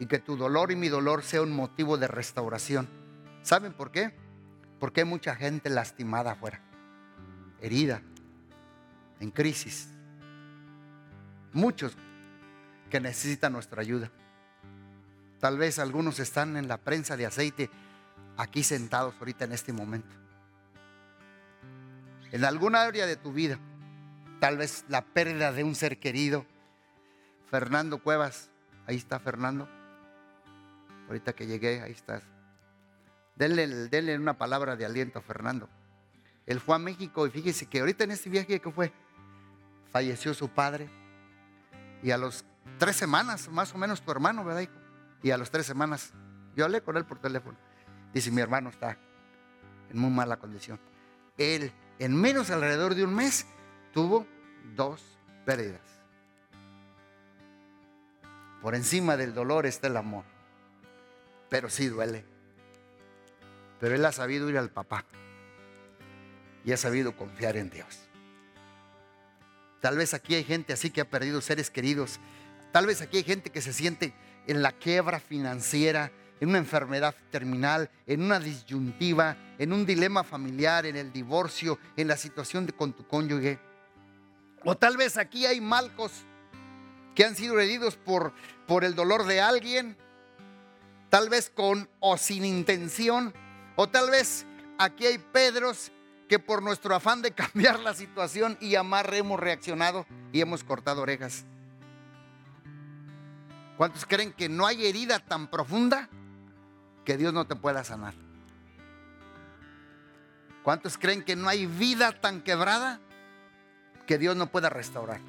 [0.00, 2.88] y que tu dolor y mi dolor sea un motivo de restauración.
[3.42, 4.12] ¿Saben por qué?
[4.80, 6.60] Porque hay mucha gente lastimada afuera,
[7.60, 8.02] herida,
[9.20, 9.90] en crisis.
[11.52, 11.92] Muchos
[12.88, 14.10] que necesitan nuestra ayuda.
[15.38, 17.70] Tal vez algunos están en la prensa de aceite
[18.38, 20.16] aquí sentados ahorita en este momento.
[22.32, 23.58] En alguna área de tu vida,
[24.40, 26.46] tal vez la pérdida de un ser querido.
[27.50, 28.48] Fernando Cuevas,
[28.86, 29.68] ahí está Fernando
[31.10, 32.22] Ahorita que llegué, ahí estás.
[33.34, 35.68] Denle, una palabra de aliento a Fernando.
[36.46, 38.92] Él fue a México y fíjese que ahorita en este viaje que fue,
[39.90, 40.88] falleció su padre.
[42.04, 42.44] Y a los
[42.78, 44.68] tres semanas, más o menos tu hermano, ¿verdad?
[45.20, 46.12] Y a las tres semanas,
[46.54, 47.58] yo hablé con él por teléfono.
[48.14, 48.96] Dice, mi hermano está
[49.90, 50.78] en muy mala condición.
[51.36, 53.46] Él, en menos alrededor de un mes,
[53.92, 54.28] tuvo
[54.76, 55.02] dos
[55.44, 55.82] pérdidas.
[58.62, 60.24] Por encima del dolor está el amor
[61.50, 62.24] pero sí duele.
[63.80, 65.04] Pero él ha sabido ir al papá
[66.64, 67.98] y ha sabido confiar en Dios.
[69.80, 72.20] Tal vez aquí hay gente así que ha perdido seres queridos.
[72.72, 74.14] Tal vez aquí hay gente que se siente
[74.46, 80.86] en la quiebra financiera, en una enfermedad terminal, en una disyuntiva, en un dilema familiar,
[80.86, 83.58] en el divorcio, en la situación de, con tu cónyuge.
[84.64, 86.12] O tal vez aquí hay malcos
[87.14, 88.32] que han sido heridos por,
[88.66, 89.96] por el dolor de alguien,
[91.10, 93.34] tal vez con o sin intención,
[93.76, 94.46] o tal vez
[94.78, 95.92] aquí hay Pedros
[96.28, 101.02] que por nuestro afán de cambiar la situación y amar hemos reaccionado y hemos cortado
[101.02, 101.44] orejas.
[103.76, 106.08] ¿Cuántos creen que no hay herida tan profunda
[107.04, 108.14] que Dios no te pueda sanar?
[110.62, 113.00] ¿Cuántos creen que no hay vida tan quebrada
[114.06, 115.20] que Dios no pueda restaurar?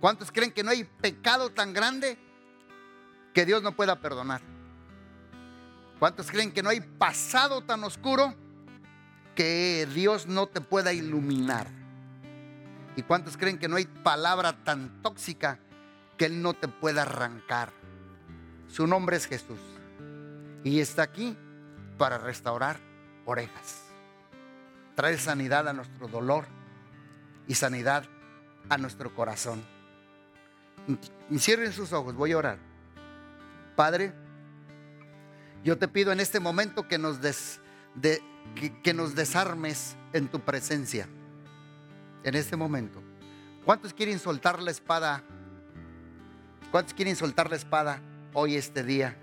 [0.00, 2.16] ¿Cuántos creen que no hay pecado tan grande
[3.34, 4.40] que Dios no pueda perdonar?
[5.98, 8.34] ¿Cuántos creen que no hay pasado tan oscuro
[9.34, 11.66] que Dios no te pueda iluminar?
[12.96, 15.58] ¿Y cuántos creen que no hay palabra tan tóxica
[16.16, 17.72] que Él no te pueda arrancar?
[18.68, 19.58] Su nombre es Jesús.
[20.62, 21.36] Y está aquí
[21.98, 22.78] para restaurar
[23.24, 23.82] orejas.
[24.94, 26.46] Traer sanidad a nuestro dolor
[27.48, 28.04] y sanidad
[28.68, 29.64] a nuestro corazón.
[31.36, 32.73] Cierren sus ojos, voy a orar.
[33.76, 34.12] Padre,
[35.64, 37.18] yo te pido en este momento que nos,
[38.82, 41.08] que, nos desarmes en tu presencia.
[42.22, 43.02] En este momento.
[43.64, 45.22] ¿Cuántos quieren soltar la espada?
[46.70, 48.00] ¿Cuántos quieren soltar la espada
[48.32, 49.16] hoy, este día?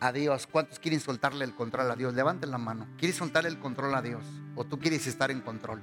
[0.00, 0.46] A Dios.
[0.46, 2.14] ¿Cuántos quieren soltarle el control a Dios?
[2.14, 2.86] Levanten la mano.
[2.96, 4.24] ¿Quieres soltar el control a Dios?
[4.54, 5.82] ¿O tú quieres estar en control?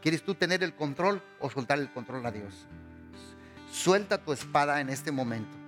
[0.00, 2.66] ¿Quieres tú tener el control o soltar el control a Dios?
[3.70, 5.61] Suelta tu espada en este momento.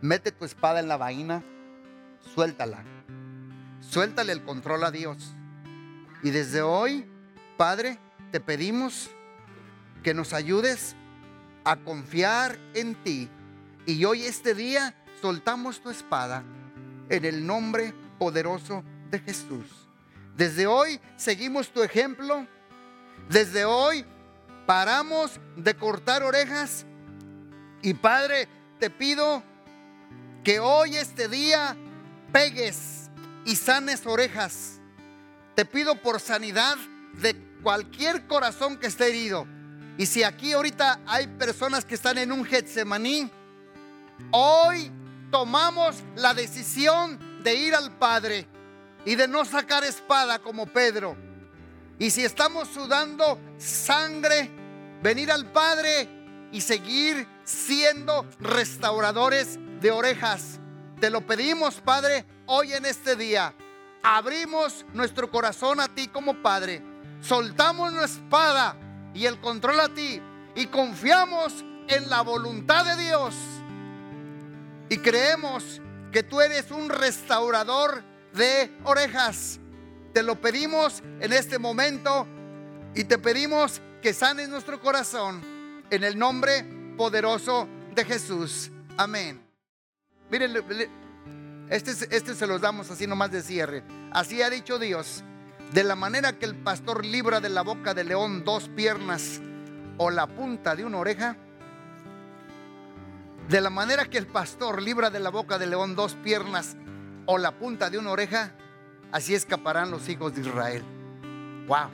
[0.00, 1.42] Mete tu espada en la vaina,
[2.34, 2.84] suéltala.
[3.80, 5.34] Suéltale el control a Dios.
[6.22, 7.06] Y desde hoy,
[7.56, 7.98] Padre,
[8.30, 9.10] te pedimos
[10.02, 10.94] que nos ayudes
[11.64, 13.28] a confiar en ti
[13.86, 16.44] Y hoy este día soltamos tu espada
[17.08, 19.66] en el nombre poderoso de Jesús.
[20.36, 22.46] Desde hoy seguimos tu ejemplo.
[23.30, 24.04] Desde hoy
[24.66, 26.84] paramos de cortar orejas.
[27.80, 28.46] Y Padre,
[28.78, 29.42] te pido
[30.44, 31.76] que hoy este día
[32.32, 33.10] pegues
[33.44, 34.80] y sanes orejas.
[35.54, 36.76] Te pido por sanidad
[37.14, 39.46] de cualquier corazón que esté herido.
[39.96, 43.30] Y si aquí ahorita hay personas que están en un Getsemaní,
[44.30, 44.92] hoy
[45.30, 48.46] tomamos la decisión de ir al Padre
[49.04, 51.16] y de no sacar espada como Pedro.
[51.98, 54.50] Y si estamos sudando sangre,
[55.02, 56.08] venir al Padre
[56.52, 60.58] y seguir siendo restauradores de orejas.
[61.00, 63.54] Te lo pedimos, Padre, hoy en este día.
[64.02, 66.82] Abrimos nuestro corazón a ti como Padre.
[67.20, 68.76] Soltamos nuestra espada
[69.14, 70.20] y el control a ti.
[70.54, 73.34] Y confiamos en la voluntad de Dios.
[74.88, 75.80] Y creemos
[76.12, 78.02] que tú eres un restaurador
[78.32, 79.60] de orejas.
[80.12, 82.26] Te lo pedimos en este momento
[82.94, 85.42] y te pedimos que sanes nuestro corazón
[85.90, 86.64] en el nombre
[86.96, 88.70] poderoso de Jesús.
[88.96, 89.47] Amén.
[90.30, 90.54] Miren,
[91.70, 93.82] este, este se los damos así nomás de cierre.
[94.12, 95.24] Así ha dicho Dios.
[95.72, 99.40] De la manera que el pastor libra de la boca del león dos piernas
[99.98, 101.36] o la punta de una oreja,
[103.48, 106.76] de la manera que el pastor libra de la boca del león dos piernas
[107.26, 108.52] o la punta de una oreja,
[109.12, 110.82] así escaparán los hijos de Israel.
[111.66, 111.90] Wow.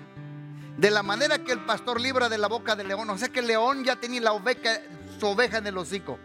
[0.77, 3.41] De la manera que el pastor libra de la boca del león, o sea que
[3.41, 4.81] el león ya tenía la oveja,
[5.19, 6.19] su oveja en el hocico.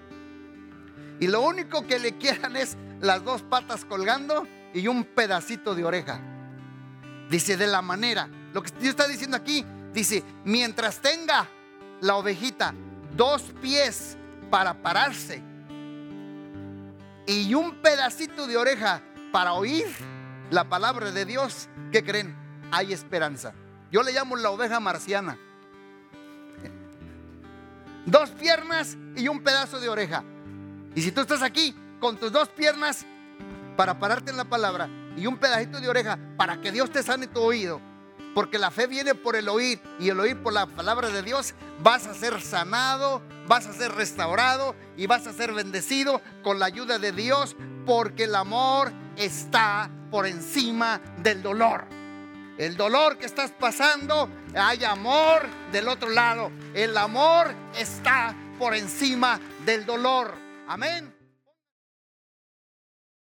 [1.20, 5.84] Y lo único que le quedan es las dos patas colgando y un pedacito de
[5.84, 6.22] oreja.
[7.30, 11.48] Dice, de la manera, lo que Dios está diciendo aquí, dice, mientras tenga
[12.02, 12.74] la ovejita
[13.16, 14.18] dos pies
[14.50, 15.44] para pararse
[17.28, 19.86] y un pedacito de oreja para oír
[20.50, 22.36] la palabra de Dios, ¿qué creen?
[22.72, 23.54] Hay esperanza.
[23.92, 25.38] Yo le llamo la oveja marciana.
[28.06, 30.24] Dos piernas y un pedazo de oreja.
[30.96, 33.06] Y si tú estás aquí con tus dos piernas
[33.76, 37.28] para pararte en la palabra y un pedacito de oreja para que Dios te sane
[37.28, 37.82] tu oído,
[38.34, 41.54] porque la fe viene por el oír y el oír por la palabra de Dios,
[41.82, 46.68] vas a ser sanado, vas a ser restaurado y vas a ser bendecido con la
[46.68, 51.86] ayuda de Dios, porque el amor está por encima del dolor.
[52.58, 56.52] El dolor que estás pasando, hay amor del otro lado.
[56.74, 60.49] El amor está por encima del dolor.
[60.70, 61.19] Amén.